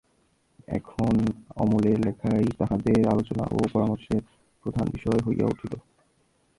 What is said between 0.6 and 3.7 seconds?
এখন অমলের লেখাই তাহাদের আলোচনা ও